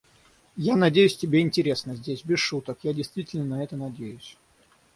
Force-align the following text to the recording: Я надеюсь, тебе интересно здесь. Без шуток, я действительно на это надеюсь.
Я 0.55 0.75
надеюсь, 0.77 1.15
тебе 1.15 1.41
интересно 1.41 1.93
здесь. 1.93 2.25
Без 2.25 2.39
шуток, 2.39 2.79
я 2.81 2.91
действительно 2.91 3.45
на 3.45 3.63
это 3.63 3.75
надеюсь. 3.77 4.35